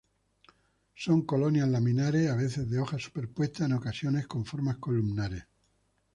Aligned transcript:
Son 0.95 1.27
colonias 1.27 1.69
laminares, 1.69 2.27
a 2.31 2.35
veces 2.35 2.67
de 2.71 2.79
hojas 2.79 3.03
superpuestas, 3.03 3.67
en 3.67 3.73
ocasiones 3.73 4.25
con 4.25 4.47
formas 4.47 4.77
columnares. 4.77 5.43